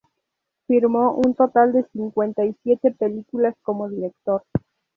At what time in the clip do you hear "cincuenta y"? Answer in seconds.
1.93-2.57